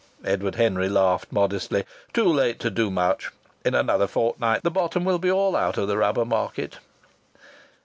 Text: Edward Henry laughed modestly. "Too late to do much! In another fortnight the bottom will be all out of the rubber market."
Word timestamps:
Edward 0.25 0.55
Henry 0.55 0.89
laughed 0.89 1.31
modestly. 1.31 1.83
"Too 2.11 2.25
late 2.25 2.59
to 2.61 2.71
do 2.71 2.89
much! 2.89 3.29
In 3.63 3.75
another 3.75 4.07
fortnight 4.07 4.63
the 4.63 4.71
bottom 4.71 5.05
will 5.05 5.19
be 5.19 5.29
all 5.29 5.55
out 5.55 5.77
of 5.77 5.87
the 5.87 5.95
rubber 5.99 6.25
market." 6.25 6.79